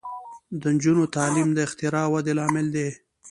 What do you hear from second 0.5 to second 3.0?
د نجونو تعلیم د اختراع ودې لامل دی.